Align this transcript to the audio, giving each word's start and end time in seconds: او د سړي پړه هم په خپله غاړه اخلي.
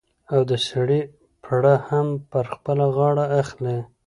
او 0.33 0.41
د 0.49 0.51
سړي 0.67 1.01
پړه 1.43 1.75
هم 1.87 2.07
په 2.31 2.39
خپله 2.51 2.85
غاړه 2.97 3.25
اخلي. 3.41 3.79